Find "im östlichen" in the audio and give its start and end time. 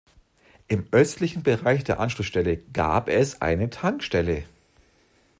0.67-1.43